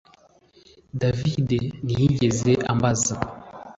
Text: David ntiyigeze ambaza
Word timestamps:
David 1.01 1.49
ntiyigeze 1.85 2.51
ambaza 2.71 3.15